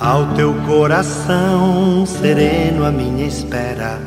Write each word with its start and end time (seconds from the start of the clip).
Ao 0.00 0.34
teu 0.34 0.52
coração 0.66 2.04
sereno, 2.04 2.84
a 2.84 2.90
minha 2.90 3.28
espera 3.28 4.00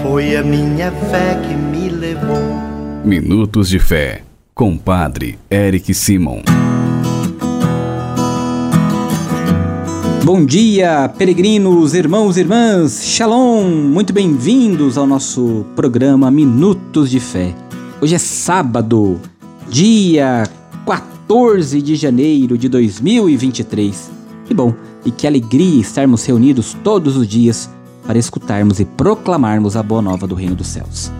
foi 0.00 0.36
a 0.36 0.44
minha 0.44 0.92
fé 0.92 1.34
que 1.42 1.54
me 1.54 1.88
levou. 1.88 2.38
Minutos 3.04 3.68
de 3.68 3.80
Fé, 3.80 4.22
com 4.54 4.78
Padre 4.78 5.36
Eric 5.50 5.92
Simon. 5.92 6.42
Bom 10.22 10.46
dia, 10.46 11.12
peregrinos, 11.18 11.94
irmãos 11.94 12.36
e 12.36 12.40
irmãs, 12.40 13.04
Shalom! 13.04 13.68
Muito 13.68 14.12
bem-vindos 14.12 14.96
ao 14.96 15.04
nosso 15.04 15.66
programa 15.74 16.30
Minutos 16.30 17.10
de 17.10 17.18
Fé. 17.18 17.52
Hoje 18.00 18.14
é 18.14 18.18
sábado, 18.18 19.20
dia 19.68 20.44
14 20.86 21.82
de 21.82 21.96
janeiro 21.96 22.56
de 22.56 22.68
2023. 22.68 24.12
Que 24.46 24.54
bom! 24.54 24.72
E 25.08 25.10
que 25.10 25.26
alegria 25.26 25.80
estarmos 25.80 26.22
reunidos 26.26 26.76
todos 26.84 27.16
os 27.16 27.26
dias 27.26 27.70
para 28.06 28.18
escutarmos 28.18 28.78
e 28.78 28.84
proclamarmos 28.84 29.74
a 29.74 29.82
boa 29.82 30.02
nova 30.02 30.26
do 30.26 30.34
Reino 30.34 30.54
dos 30.54 30.68
Céus. 30.68 31.10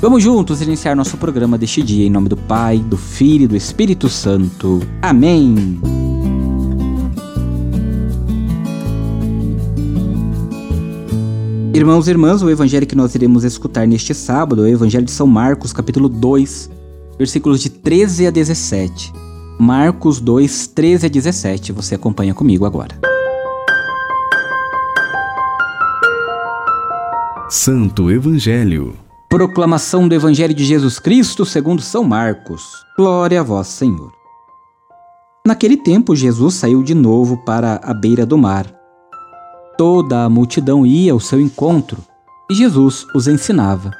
Vamos 0.00 0.22
juntos 0.22 0.62
iniciar 0.62 0.94
nosso 0.94 1.16
programa 1.16 1.58
deste 1.58 1.82
dia 1.82 2.06
em 2.06 2.10
nome 2.10 2.28
do 2.28 2.36
Pai, 2.36 2.78
do 2.78 2.96
Filho 2.96 3.44
e 3.44 3.48
do 3.48 3.56
Espírito 3.56 4.08
Santo. 4.08 4.80
Amém. 5.00 5.80
Irmãos 11.74 12.06
e 12.06 12.10
irmãs, 12.10 12.42
o 12.42 12.50
evangelho 12.50 12.86
que 12.86 12.94
nós 12.94 13.12
iremos 13.16 13.42
escutar 13.42 13.88
neste 13.88 14.14
sábado 14.14 14.64
é 14.64 14.70
o 14.70 14.74
Evangelho 14.74 15.06
de 15.06 15.10
São 15.10 15.26
Marcos, 15.26 15.72
capítulo 15.72 16.08
2, 16.08 16.70
versículos 17.18 17.60
de 17.60 17.70
13 17.70 18.28
a 18.28 18.30
17. 18.30 19.12
Marcos 19.58 20.20
2, 20.20 20.68
13 20.68 21.06
a 21.06 21.08
17. 21.08 21.72
Você 21.72 21.94
acompanha 21.96 22.34
comigo 22.34 22.64
agora. 22.64 23.11
Santo 27.54 28.10
Evangelho. 28.10 28.96
Proclamação 29.28 30.08
do 30.08 30.14
Evangelho 30.14 30.54
de 30.54 30.64
Jesus 30.64 30.98
Cristo 30.98 31.44
segundo 31.44 31.82
São 31.82 32.02
Marcos. 32.02 32.62
Glória 32.96 33.40
a 33.40 33.42
vós, 33.42 33.66
Senhor. 33.66 34.10
Naquele 35.46 35.76
tempo, 35.76 36.16
Jesus 36.16 36.54
saiu 36.54 36.82
de 36.82 36.94
novo 36.94 37.36
para 37.44 37.78
a 37.84 37.92
beira 37.92 38.24
do 38.24 38.38
mar. 38.38 38.64
Toda 39.76 40.24
a 40.24 40.30
multidão 40.30 40.86
ia 40.86 41.12
ao 41.12 41.20
seu 41.20 41.38
encontro 41.38 41.98
e 42.50 42.54
Jesus 42.54 43.04
os 43.14 43.28
ensinava. 43.28 43.90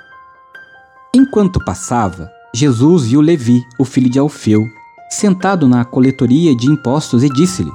Enquanto 1.14 1.62
passava, 1.62 2.30
Jesus 2.55 3.08
viu 3.08 3.20
Levi, 3.20 3.62
o 3.78 3.84
filho 3.84 4.08
de 4.08 4.19
Alfeu, 4.19 4.64
sentado 5.11 5.69
na 5.69 5.84
coletoria 5.84 6.56
de 6.56 6.69
impostos 6.69 7.23
e 7.23 7.28
disse-lhe: 7.28 7.73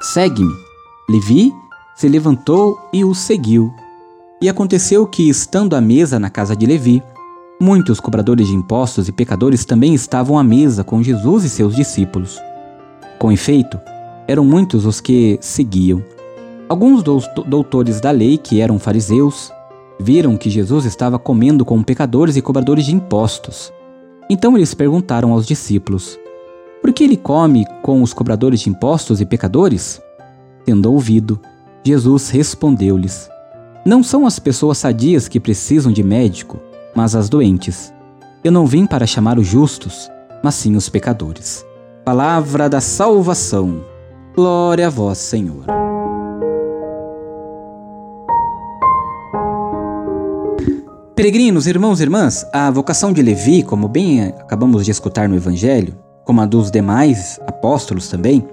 Segue-me. 0.00 0.54
Levi 1.10 1.52
se 1.94 2.08
levantou 2.08 2.78
e 2.90 3.04
o 3.04 3.14
seguiu. 3.14 3.70
E 4.42 4.48
aconteceu 4.48 5.06
que, 5.06 5.28
estando 5.28 5.76
à 5.76 5.82
mesa 5.82 6.18
na 6.18 6.30
casa 6.30 6.56
de 6.56 6.64
Levi, 6.64 7.02
muitos 7.60 8.00
cobradores 8.00 8.48
de 8.48 8.54
impostos 8.54 9.06
e 9.06 9.12
pecadores 9.12 9.66
também 9.66 9.92
estavam 9.92 10.38
à 10.38 10.42
mesa 10.42 10.82
com 10.82 11.02
Jesus 11.02 11.44
e 11.44 11.50
seus 11.50 11.76
discípulos. 11.76 12.40
Com 13.18 13.30
efeito, 13.30 13.78
eram 14.26 14.42
muitos 14.42 14.86
os 14.86 14.98
que 14.98 15.38
seguiam. 15.42 16.02
Alguns 16.70 17.02
dos 17.02 17.28
doutores 17.46 18.00
da 18.00 18.10
lei, 18.10 18.38
que 18.38 18.62
eram 18.62 18.78
fariseus, 18.78 19.52
viram 20.00 20.38
que 20.38 20.48
Jesus 20.48 20.86
estava 20.86 21.18
comendo 21.18 21.62
com 21.62 21.82
pecadores 21.82 22.34
e 22.34 22.40
cobradores 22.40 22.86
de 22.86 22.94
impostos. 22.94 23.70
Então 24.30 24.56
eles 24.56 24.72
perguntaram 24.72 25.32
aos 25.32 25.46
discípulos: 25.46 26.18
Por 26.80 26.94
que 26.94 27.04
ele 27.04 27.16
come 27.18 27.66
com 27.82 28.02
os 28.02 28.14
cobradores 28.14 28.60
de 28.60 28.70
impostos 28.70 29.20
e 29.20 29.26
pecadores? 29.26 30.00
Tendo 30.64 30.90
ouvido, 30.90 31.38
Jesus 31.84 32.30
respondeu-lhes: 32.30 33.28
não 33.84 34.02
são 34.02 34.26
as 34.26 34.38
pessoas 34.38 34.78
sadias 34.78 35.26
que 35.26 35.40
precisam 35.40 35.90
de 35.90 36.02
médico, 36.02 36.58
mas 36.94 37.14
as 37.14 37.28
doentes. 37.28 37.92
Eu 38.44 38.52
não 38.52 38.66
vim 38.66 38.86
para 38.86 39.06
chamar 39.06 39.38
os 39.38 39.46
justos, 39.46 40.10
mas 40.42 40.54
sim 40.54 40.76
os 40.76 40.88
pecadores. 40.88 41.64
Palavra 42.04 42.68
da 42.68 42.80
salvação. 42.80 43.84
Glória 44.34 44.86
a 44.86 44.90
vós, 44.90 45.18
Senhor. 45.18 45.64
Peregrinos, 51.14 51.66
irmãos 51.66 52.00
e 52.00 52.02
irmãs, 52.02 52.46
a 52.52 52.70
vocação 52.70 53.12
de 53.12 53.22
Levi, 53.22 53.62
como 53.62 53.88
bem 53.88 54.22
acabamos 54.22 54.84
de 54.84 54.90
escutar 54.90 55.28
no 55.28 55.36
Evangelho, 55.36 55.94
como 56.24 56.40
a 56.40 56.46
dos 56.46 56.70
demais 56.70 57.38
apóstolos 57.46 58.08
também, 58.08 58.46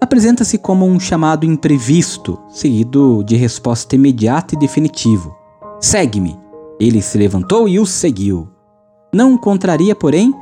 apresenta-se 0.00 0.58
como 0.58 0.86
um 0.86 0.98
chamado 1.00 1.44
imprevisto, 1.44 2.38
seguido 2.48 3.22
de 3.24 3.36
resposta 3.36 3.94
imediata 3.94 4.54
e 4.54 4.58
definitiva. 4.58 5.34
Segue-me. 5.80 6.38
Ele 6.78 7.00
se 7.00 7.16
levantou 7.16 7.68
e 7.68 7.80
o 7.80 7.86
seguiu. 7.86 8.48
Não 9.14 9.38
contraria, 9.38 9.94
porém, 9.94 10.34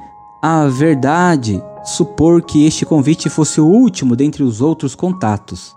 a 0.43 0.66
verdade 0.66 1.62
supor 1.84 2.43
que 2.43 2.66
este 2.66 2.84
convite 2.84 3.28
fosse 3.28 3.60
o 3.60 3.66
último 3.66 4.16
dentre 4.16 4.43
os 4.43 4.60
outros 4.60 4.94
contatos. 4.94 5.76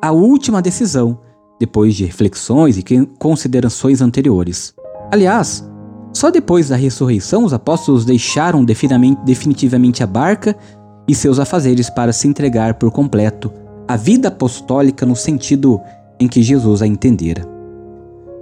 A 0.00 0.12
última 0.12 0.62
decisão, 0.62 1.18
depois 1.58 1.96
de 1.96 2.04
reflexões 2.04 2.78
e 2.78 2.84
considerações 3.18 4.00
anteriores. 4.00 4.72
Aliás, 5.10 5.68
só 6.12 6.30
depois 6.30 6.68
da 6.68 6.76
ressurreição 6.76 7.44
os 7.44 7.52
apóstolos 7.52 8.04
deixaram 8.04 8.64
definitivamente 8.64 10.02
a 10.02 10.06
barca 10.06 10.56
e 11.08 11.14
seus 11.14 11.38
afazeres 11.38 11.88
para 11.88 12.12
se 12.12 12.28
entregar 12.28 12.74
por 12.74 12.90
completo 12.90 13.50
à 13.88 13.96
vida 13.96 14.28
apostólica 14.28 15.06
no 15.06 15.16
sentido 15.16 15.80
em 16.20 16.28
que 16.28 16.42
Jesus 16.42 16.82
a 16.82 16.86
entendera. 16.86 17.42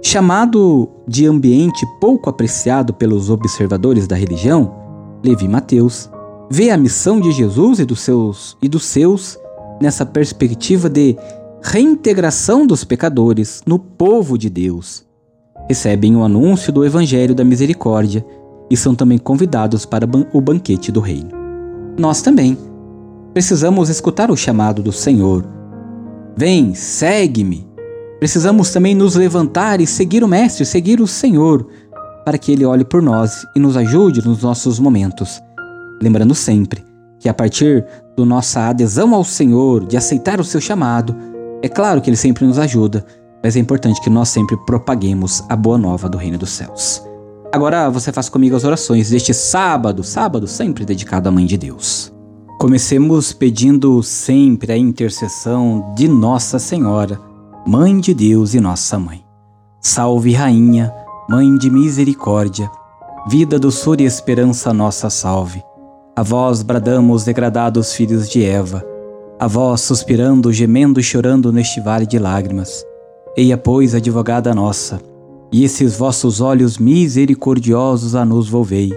Chamado 0.03 0.89
de 1.07 1.25
ambiente 1.25 1.85
pouco 2.01 2.29
apreciado 2.29 2.93
pelos 2.93 3.29
observadores 3.29 4.05
da 4.05 4.15
religião, 4.15 4.75
Levi 5.23 5.47
Mateus 5.47 6.09
vê 6.51 6.69
a 6.69 6.77
missão 6.77 7.19
de 7.19 7.31
Jesus 7.31 7.79
e 7.79 7.85
dos 7.85 8.01
seus, 8.01 8.57
e 8.61 8.67
dos 8.67 8.85
seus 8.85 9.39
nessa 9.81 10.05
perspectiva 10.05 10.89
de 10.89 11.17
reintegração 11.63 12.67
dos 12.67 12.83
pecadores 12.83 13.63
no 13.65 13.79
povo 13.79 14.37
de 14.37 14.49
Deus. 14.49 15.05
Recebem 15.67 16.15
o 16.15 16.23
anúncio 16.23 16.71
do 16.71 16.85
Evangelho 16.85 17.33
da 17.33 17.43
Misericórdia 17.43 18.25
e 18.69 18.77
são 18.77 18.93
também 18.93 19.17
convidados 19.17 19.85
para 19.85 20.07
o 20.33 20.41
banquete 20.41 20.91
do 20.91 20.99
Reino 20.99 21.36
nós 21.97 22.21
também 22.21 22.57
precisamos 23.33 23.89
escutar 23.89 24.29
o 24.29 24.37
chamado 24.37 24.81
do 24.81 24.91
Senhor. 24.91 25.45
Vem, 26.35 26.73
segue-me. 26.75 27.67
Precisamos 28.19 28.71
também 28.71 28.95
nos 28.95 29.15
levantar 29.15 29.81
e 29.81 29.87
seguir 29.87 30.23
o 30.23 30.27
Mestre, 30.27 30.65
seguir 30.65 31.01
o 31.01 31.07
Senhor, 31.07 31.67
para 32.25 32.37
que 32.37 32.51
Ele 32.51 32.65
olhe 32.65 32.83
por 32.83 33.01
nós 33.01 33.45
e 33.55 33.59
nos 33.59 33.77
ajude 33.77 34.25
nos 34.25 34.41
nossos 34.41 34.79
momentos. 34.79 35.41
Lembrando 36.01 36.35
sempre 36.35 36.83
que 37.19 37.29
a 37.29 37.33
partir 37.33 37.85
da 38.17 38.25
nossa 38.25 38.69
adesão 38.69 39.13
ao 39.13 39.23
Senhor, 39.23 39.85
de 39.85 39.97
aceitar 39.97 40.39
o 40.39 40.43
seu 40.43 40.61
chamado, 40.61 41.15
é 41.61 41.69
claro 41.69 42.01
que 42.01 42.09
Ele 42.09 42.17
sempre 42.17 42.45
nos 42.45 42.59
ajuda, 42.59 43.05
mas 43.43 43.55
é 43.55 43.59
importante 43.59 44.01
que 44.01 44.09
nós 44.09 44.29
sempre 44.29 44.57
propaguemos 44.65 45.43
a 45.49 45.55
boa 45.55 45.77
nova 45.77 46.09
do 46.09 46.17
Reino 46.17 46.37
dos 46.37 46.49
Céus. 46.49 47.06
Agora 47.57 47.89
você 47.89 48.11
faz 48.11 48.29
comigo 48.29 48.55
as 48.55 48.63
orações 48.63 49.09
deste 49.09 49.33
sábado, 49.33 50.03
sábado 50.03 50.45
sempre 50.45 50.85
dedicado 50.85 51.27
à 51.27 51.31
Mãe 51.31 51.43
de 51.43 51.57
Deus. 51.57 52.13
Comecemos 52.59 53.33
pedindo 53.33 54.03
sempre 54.03 54.71
a 54.71 54.77
intercessão 54.77 55.91
de 55.95 56.07
Nossa 56.07 56.59
Senhora, 56.59 57.19
Mãe 57.65 57.99
de 57.99 58.13
Deus 58.13 58.53
e 58.53 58.59
Nossa 58.59 58.99
Mãe. 58.99 59.25
Salve, 59.81 60.33
Rainha, 60.33 60.93
Mãe 61.27 61.57
de 61.57 61.71
Misericórdia, 61.71 62.69
vida, 63.27 63.57
doçura 63.57 64.03
e 64.03 64.05
esperança, 64.05 64.71
nossa 64.71 65.09
salve. 65.09 65.63
A 66.15 66.21
vós 66.21 66.61
bradamos, 66.61 67.23
degradados 67.23 67.91
filhos 67.91 68.29
de 68.29 68.45
Eva, 68.45 68.85
a 69.39 69.47
vós 69.47 69.81
suspirando, 69.81 70.53
gemendo 70.53 70.99
e 70.99 71.03
chorando 71.03 71.51
neste 71.51 71.81
vale 71.81 72.05
de 72.05 72.19
lágrimas. 72.19 72.85
Eia, 73.35 73.57
pois, 73.57 73.95
advogada 73.95 74.53
nossa, 74.53 75.01
e 75.51 75.63
esses 75.63 75.97
vossos 75.97 76.41
olhos 76.41 76.77
misericordiosos 76.77 78.15
a 78.15 78.25
nos 78.25 78.49
volvei. 78.49 78.91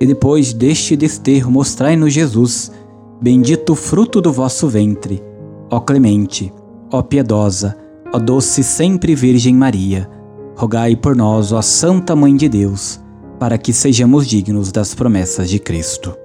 E 0.00 0.06
depois 0.06 0.52
deste 0.52 0.96
desterro 0.96 1.50
mostrai-nos 1.50 2.12
Jesus, 2.12 2.72
bendito 3.20 3.72
o 3.72 3.76
fruto 3.76 4.20
do 4.20 4.32
vosso 4.32 4.68
ventre. 4.68 5.22
Ó 5.70 5.80
clemente, 5.80 6.52
ó 6.92 7.02
piedosa, 7.02 7.76
ó 8.12 8.18
doce 8.18 8.62
sempre 8.62 9.14
Virgem 9.14 9.54
Maria, 9.54 10.08
rogai 10.56 10.96
por 10.96 11.14
nós, 11.14 11.52
ó 11.52 11.62
Santa 11.62 12.14
Mãe 12.14 12.36
de 12.36 12.48
Deus, 12.48 13.00
para 13.38 13.58
que 13.58 13.72
sejamos 13.72 14.26
dignos 14.26 14.72
das 14.72 14.94
promessas 14.94 15.48
de 15.48 15.58
Cristo. 15.58 16.16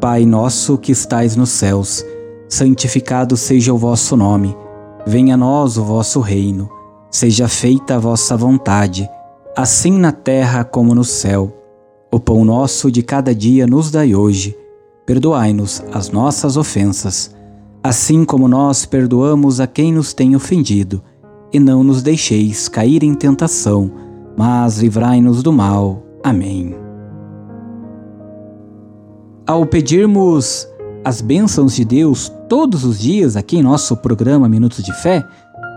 Pai 0.00 0.26
nosso 0.26 0.78
que 0.78 0.92
estais 0.92 1.36
nos 1.36 1.50
céus, 1.50 2.04
santificado 2.48 3.36
seja 3.36 3.72
o 3.72 3.78
vosso 3.78 4.16
nome, 4.16 4.56
venha 5.06 5.34
a 5.34 5.38
nós 5.38 5.76
o 5.76 5.84
vosso 5.84 6.20
reino 6.20 6.75
Seja 7.16 7.48
feita 7.48 7.94
a 7.94 7.98
vossa 7.98 8.36
vontade, 8.36 9.08
assim 9.56 9.90
na 9.92 10.12
terra 10.12 10.62
como 10.64 10.94
no 10.94 11.02
céu. 11.02 11.50
O 12.12 12.20
pão 12.20 12.44
nosso 12.44 12.90
de 12.92 13.02
cada 13.02 13.34
dia 13.34 13.66
nos 13.66 13.90
dai 13.90 14.14
hoje. 14.14 14.54
Perdoai-nos 15.06 15.82
as 15.94 16.10
nossas 16.10 16.58
ofensas, 16.58 17.34
assim 17.82 18.22
como 18.22 18.46
nós 18.46 18.84
perdoamos 18.84 19.60
a 19.60 19.66
quem 19.66 19.94
nos 19.94 20.12
tem 20.12 20.36
ofendido, 20.36 21.02
e 21.50 21.58
não 21.58 21.82
nos 21.82 22.02
deixeis 22.02 22.68
cair 22.68 23.02
em 23.02 23.14
tentação, 23.14 23.90
mas 24.36 24.76
livrai-nos 24.76 25.42
do 25.42 25.54
mal. 25.54 26.02
Amém. 26.22 26.76
Ao 29.46 29.64
pedirmos 29.64 30.68
as 31.02 31.22
bênçãos 31.22 31.74
de 31.74 31.84
Deus 31.84 32.30
todos 32.46 32.84
os 32.84 32.98
dias 32.98 33.36
aqui 33.36 33.56
em 33.56 33.62
nosso 33.62 33.96
programa 33.96 34.48
Minutos 34.50 34.84
de 34.84 34.92
Fé, 34.92 35.24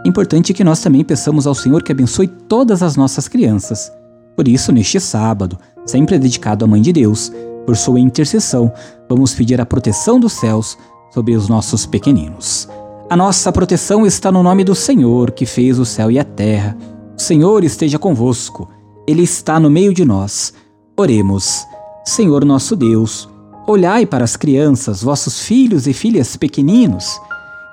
importante 0.09 0.53
que 0.53 0.63
nós 0.63 0.81
também 0.81 1.03
peçamos 1.03 1.47
ao 1.47 1.55
Senhor 1.55 1.83
que 1.83 1.91
abençoe 1.91 2.27
todas 2.27 2.83
as 2.83 2.95
nossas 2.95 3.27
crianças. 3.27 3.91
Por 4.35 4.47
isso, 4.47 4.71
neste 4.71 4.99
sábado, 4.99 5.57
sempre 5.85 6.19
dedicado 6.19 6.65
à 6.65 6.67
Mãe 6.67 6.81
de 6.81 6.91
Deus, 6.91 7.31
por 7.65 7.77
sua 7.77 7.99
intercessão, 7.99 8.71
vamos 9.07 9.33
pedir 9.33 9.61
a 9.61 9.65
proteção 9.65 10.19
dos 10.19 10.33
céus 10.33 10.77
sobre 11.13 11.35
os 11.35 11.47
nossos 11.47 11.85
pequeninos. 11.85 12.67
A 13.09 13.15
nossa 13.15 13.51
proteção 13.51 14.05
está 14.05 14.31
no 14.31 14.43
nome 14.43 14.63
do 14.63 14.75
Senhor, 14.75 15.31
que 15.31 15.45
fez 15.45 15.79
o 15.79 15.85
céu 15.85 16.11
e 16.11 16.19
a 16.19 16.23
terra. 16.23 16.77
O 17.17 17.21
Senhor 17.21 17.63
esteja 17.63 17.97
convosco, 17.97 18.69
Ele 19.07 19.23
está 19.23 19.59
no 19.59 19.69
meio 19.69 19.93
de 19.93 20.05
nós. 20.05 20.53
Oremos. 20.97 21.65
Senhor 22.05 22.43
nosso 22.43 22.75
Deus, 22.75 23.29
olhai 23.67 24.05
para 24.05 24.23
as 24.23 24.35
crianças, 24.35 25.03
vossos 25.03 25.41
filhos 25.41 25.85
e 25.85 25.93
filhas 25.93 26.35
pequeninos, 26.35 27.19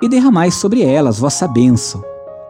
e 0.02 0.08
derramai 0.08 0.50
sobre 0.50 0.82
elas 0.82 1.18
vossa 1.18 1.48
bênção, 1.48 2.02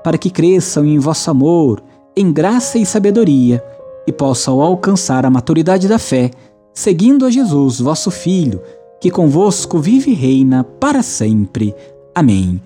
para 0.06 0.16
que 0.16 0.30
cresçam 0.30 0.86
em 0.86 1.00
vosso 1.00 1.28
amor, 1.32 1.82
em 2.16 2.32
graça 2.32 2.78
e 2.78 2.86
sabedoria, 2.86 3.60
e 4.06 4.12
possam 4.12 4.60
alcançar 4.60 5.26
a 5.26 5.30
maturidade 5.30 5.88
da 5.88 5.98
fé, 5.98 6.30
seguindo 6.72 7.26
a 7.26 7.30
Jesus, 7.30 7.80
vosso 7.80 8.08
Filho, 8.08 8.62
que 9.00 9.10
convosco 9.10 9.80
vive 9.80 10.12
e 10.12 10.14
reina 10.14 10.62
para 10.62 11.02
sempre. 11.02 11.74
Amém. 12.14 12.62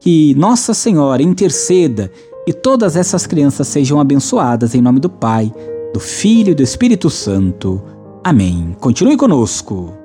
Que 0.00 0.34
Nossa 0.34 0.74
Senhora 0.74 1.22
interceda 1.22 2.12
e 2.46 2.52
todas 2.52 2.94
essas 2.94 3.26
crianças 3.26 3.68
sejam 3.68 3.98
abençoadas 3.98 4.74
em 4.74 4.82
nome 4.82 5.00
do 5.00 5.08
Pai, 5.08 5.50
do 5.94 5.98
Filho 5.98 6.50
e 6.50 6.54
do 6.54 6.62
Espírito 6.62 7.08
Santo. 7.08 7.80
Amém. 8.22 8.76
Continue 8.78 9.16
conosco. 9.16 10.01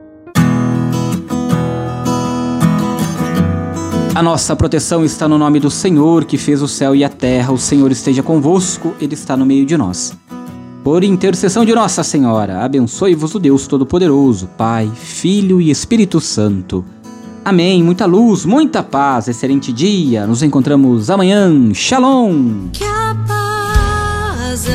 A 4.17 4.23
nossa 4.23 4.55
proteção 4.55 5.05
está 5.05 5.27
no 5.27 5.37
nome 5.37 5.59
do 5.59 5.69
Senhor, 5.69 6.25
que 6.25 6.39
fez 6.39 6.59
o 6.63 6.67
céu 6.67 6.95
e 6.95 7.03
a 7.03 7.07
terra. 7.07 7.53
O 7.53 7.57
Senhor 7.59 7.91
esteja 7.91 8.23
convosco, 8.23 8.95
Ele 8.99 9.13
está 9.13 9.37
no 9.37 9.45
meio 9.45 9.63
de 9.63 9.77
nós. 9.77 10.17
Por 10.83 11.03
intercessão 11.03 11.63
de 11.63 11.71
Nossa 11.71 12.03
Senhora, 12.03 12.65
abençoe-vos 12.65 13.35
o 13.35 13.39
Deus 13.39 13.67
Todo-Poderoso, 13.67 14.49
Pai, 14.57 14.89
Filho 14.91 15.61
e 15.61 15.69
Espírito 15.69 16.19
Santo. 16.19 16.83
Amém. 17.45 17.83
Muita 17.83 18.07
luz, 18.07 18.43
muita 18.43 18.81
paz, 18.81 19.27
excelente 19.27 19.71
dia. 19.71 20.25
Nos 20.25 20.41
encontramos 20.41 21.11
amanhã. 21.11 21.71
Shalom. 21.75 22.69
Que 22.73 22.85
a 22.85 23.15
paz 23.27 24.65